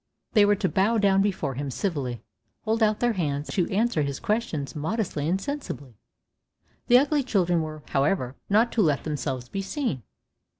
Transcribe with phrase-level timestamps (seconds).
[0.33, 2.23] They were to bow down before him civilly,
[2.65, 5.93] hold out their hands, and to answer his questions modestly and sensibly.
[6.87, 10.01] The ugly children were, however, not to let themselves be seen.